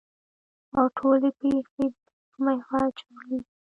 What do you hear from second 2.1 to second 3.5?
په محور چورلي.